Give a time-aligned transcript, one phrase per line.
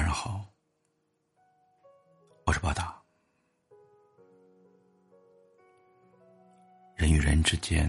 [0.00, 0.42] 晚上好，
[2.46, 2.98] 我是巴达。
[6.96, 7.86] 人与人之间，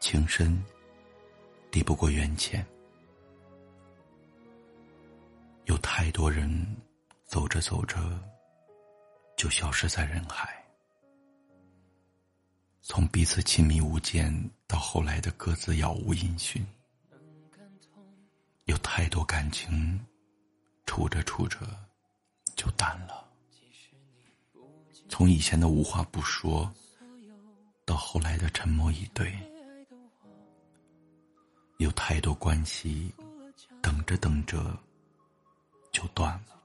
[0.00, 0.62] 情深
[1.70, 2.62] 抵不过缘浅。
[5.64, 6.76] 有太多人
[7.24, 7.96] 走着走着
[9.38, 10.62] 就消失在人海，
[12.82, 14.30] 从彼此亲密无间
[14.66, 16.62] 到后来的各自杳无音讯。
[18.66, 19.98] 有太多感情，
[20.94, 21.58] 处着处着
[22.54, 23.28] 就淡了。
[25.08, 26.72] 从以前的无话不说，
[27.84, 29.36] 到后来的沉默以对。
[31.78, 33.12] 有太多关系，
[33.82, 34.78] 等着等着
[35.90, 36.62] 就断了。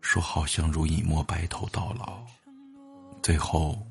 [0.00, 2.24] 说好相濡以沫，白头到老，
[3.20, 3.84] 最后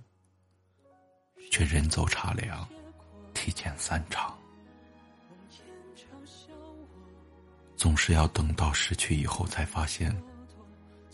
[1.51, 2.65] 却人走茶凉，
[3.33, 4.36] 提前散场。
[7.77, 10.13] 总是要等到失去以后，才发现，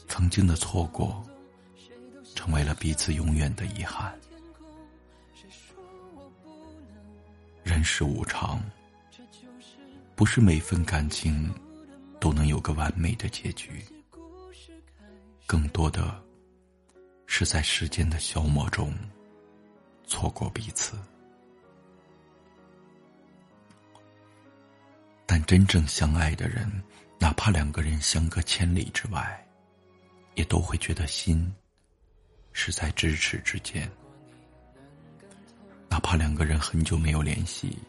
[0.07, 1.21] 曾经的错过，
[2.33, 4.17] 成为了彼此永远的遗憾。
[7.63, 8.63] 人世无常，
[10.15, 11.53] 不是每份感情
[12.19, 13.83] 都能有个完美的结局，
[15.45, 16.17] 更多的
[17.25, 18.93] 是在时间的消磨中
[20.07, 20.97] 错过彼此。
[25.33, 26.71] 但真正相爱的人，
[27.17, 29.43] 哪怕两个人相隔千里之外，
[30.35, 31.51] 也都会觉得心
[32.51, 33.89] 是在咫尺之间。
[35.89, 37.79] 哪怕两个人很久没有联系，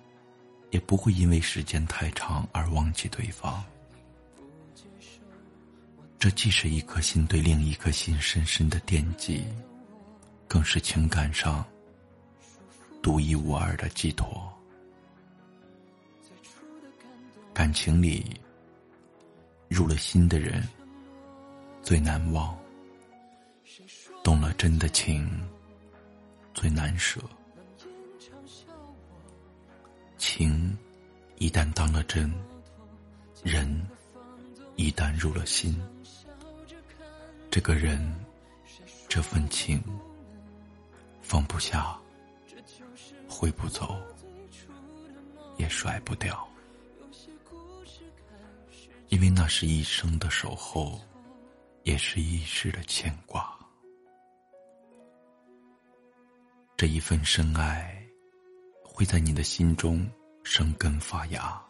[0.71, 3.63] 也不会因为时间太长而忘记对方。
[6.19, 9.45] 这既是一颗心对另一颗心深深的惦记，
[10.49, 11.63] 更是情感上
[13.03, 14.51] 独一无二的寄托。
[17.55, 18.39] 感情里，
[19.69, 20.61] 入了心的人
[21.85, 22.59] 最难忘，
[24.25, 25.31] 动了真的情
[26.53, 27.21] 最难舍。
[30.19, 30.77] 情
[31.37, 32.29] 一旦当了真，
[33.45, 33.87] 人
[34.75, 35.81] 一旦入了心，
[37.53, 38.01] 这个人
[39.09, 39.81] 这份情
[41.23, 41.97] 放不下，
[43.29, 43.97] 挥不走，
[45.57, 46.49] 也甩不掉。
[49.15, 51.01] 因为那是一生的守候，
[51.85, 53.57] 也是一世的牵挂。
[56.77, 58.05] 这一份深爱，
[58.83, 60.05] 会在你的心中
[60.43, 61.65] 生根发芽，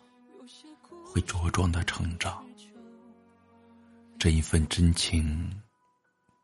[1.05, 2.43] 会茁壮的成长。
[4.19, 5.63] 这一份真情，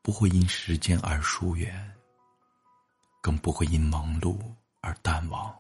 [0.03, 1.97] 不会因时间而疏远，
[3.23, 4.39] 更不会因忙碌
[4.83, 5.59] 而淡忘。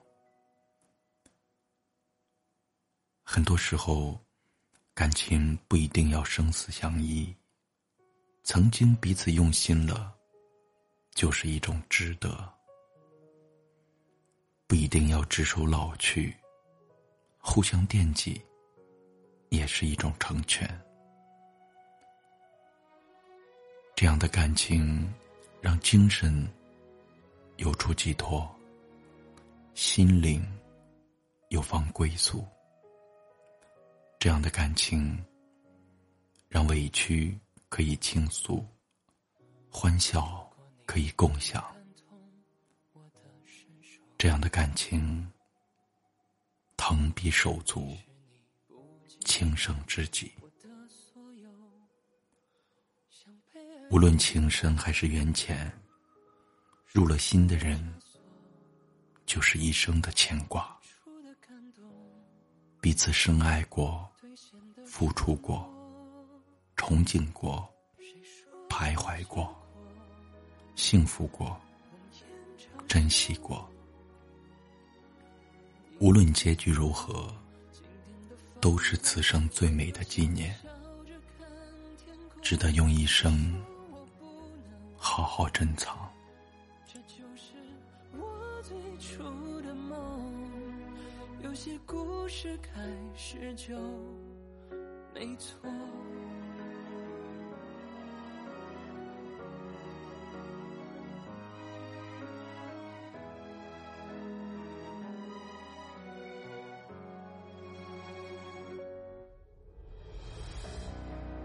[3.22, 4.20] 很多时候。
[5.00, 7.34] 感情不一定要生死相依，
[8.42, 10.14] 曾经彼此用心了，
[11.14, 12.28] 就是一种值得；
[14.66, 16.36] 不一定要执手老去，
[17.38, 18.42] 互相惦记，
[19.48, 20.68] 也是一种成全。
[23.96, 25.10] 这样的感情，
[25.62, 26.46] 让精神
[27.56, 28.46] 有处寄托，
[29.72, 30.46] 心灵
[31.48, 32.46] 有方归宿。
[34.20, 35.18] 这样的感情，
[36.46, 37.34] 让委屈
[37.70, 38.62] 可以倾诉，
[39.70, 40.46] 欢笑
[40.84, 41.64] 可以共享。
[44.18, 45.26] 这样的感情，
[46.76, 47.96] 疼比手足，
[49.24, 50.30] 情胜知己。
[53.90, 55.72] 无论情深还是缘浅，
[56.86, 57.82] 入了心的人，
[59.24, 60.78] 就是一生的牵挂。
[62.80, 64.06] 彼此深爱过。
[64.84, 65.72] 付出过，
[66.76, 67.72] 憧憬过，
[68.68, 69.56] 徘徊过，
[70.74, 71.56] 幸福过，
[72.88, 73.70] 珍惜过。
[76.00, 77.32] 无论结局如何，
[78.60, 80.58] 都是此生最美的纪念，
[82.42, 83.64] 值得用一生
[84.96, 86.09] 好好珍藏。
[91.50, 92.80] 有些故事开
[93.12, 93.74] 始就。
[95.12, 95.58] 没错。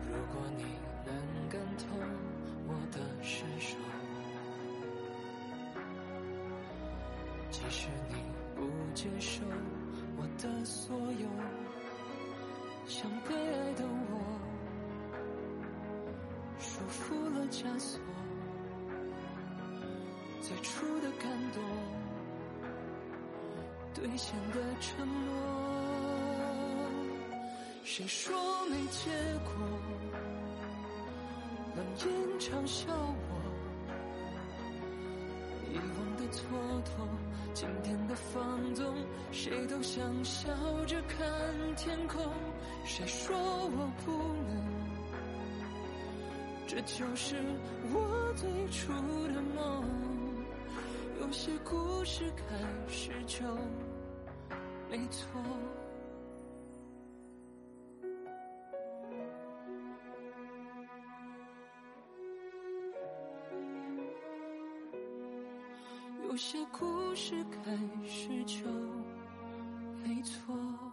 [0.07, 0.65] 如果你
[1.03, 1.15] 能
[1.49, 1.97] 感同
[2.67, 3.75] 我的身受，
[7.49, 8.13] 即使你
[8.55, 8.61] 不
[8.93, 9.41] 接受
[10.25, 11.27] 我的所有。
[12.87, 14.13] 想被爱的我
[16.59, 17.99] 束缚了枷锁，
[20.41, 21.61] 最初的感动
[23.93, 25.33] 兑现的承诺。
[27.83, 28.35] 谁说
[28.67, 29.11] 没结
[29.43, 29.51] 果？
[31.75, 32.05] 冷眼
[32.39, 33.29] 嘲笑我，
[35.71, 36.39] 遗忘的蹉
[36.83, 36.87] 跎，
[37.53, 38.59] 今天的放，
[39.35, 40.49] 谁都想笑
[40.85, 41.27] 着看
[41.75, 42.21] 天空。
[42.85, 44.11] 谁说我不
[44.47, 44.55] 能？
[46.65, 47.35] 这就是
[47.93, 48.93] 我最初
[49.33, 49.83] 的梦。
[51.19, 52.43] 有些故事开
[52.87, 53.45] 始就
[54.89, 55.41] 没错。
[66.23, 67.77] 有些故事开
[68.07, 68.65] 始就
[70.05, 70.84] 没错。